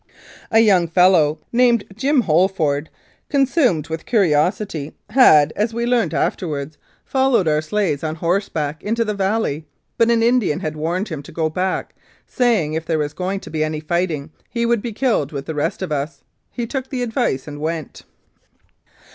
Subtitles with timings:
[0.49, 2.89] A young fellow named Jim Holford,
[3.29, 8.77] consumed with curiosity, had, as we learned afterwards, followed our 146 The Crooked Lakes Affair
[8.81, 9.67] sleighs on horseback into the valley,
[9.99, 11.93] but an Indian had warned him to go back,
[12.25, 15.53] saying if there was going to be any fighting he would be killed with the
[15.53, 16.23] rest of us.
[16.49, 18.01] He took the advice and went.